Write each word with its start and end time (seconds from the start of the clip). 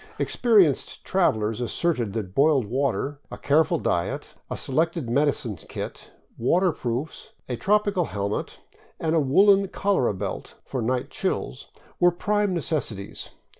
Experienced 0.17 1.03
travelers 1.05 1.61
asserted 1.61 2.13
that 2.13 2.33
boiled 2.33 2.65
water, 2.65 3.19
a 3.29 3.37
careful 3.37 3.77
diet, 3.77 4.33
a 4.49 4.57
selected 4.57 5.07
medicine 5.07 5.55
kit, 5.55 6.09
waterproofs, 6.39 7.33
a 7.47 7.55
tropical 7.55 8.05
helmet, 8.05 8.61
and 8.99 9.13
a 9.13 9.19
woolen 9.19 9.67
cholera 9.67 10.15
belt 10.15 10.55
for 10.65 10.81
night 10.81 11.11
chills 11.11 11.67
were 11.99 12.09
prime 12.09 12.51
necessities. 12.51 13.29